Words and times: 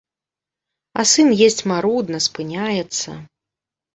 А 1.01 1.05
сын 1.11 1.29
есць 1.47 1.61
марудна, 1.71 2.17
спыняецца. 2.27 3.09